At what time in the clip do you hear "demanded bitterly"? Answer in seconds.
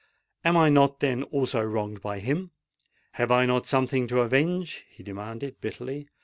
5.03-6.07